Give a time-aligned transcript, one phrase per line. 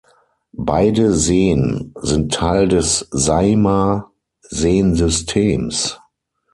[0.55, 5.99] Beide Seen sind Teil des Saimaa-Seensystems.